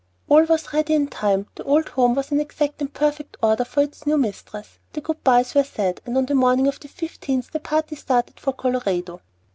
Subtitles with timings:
[0.27, 3.83] All was ready in time; the old home was in exact and perfect order for
[3.83, 7.51] its new mistress, the good bys were said, and on the morning of the fifteenth
[7.51, 9.21] the party started for Colorado.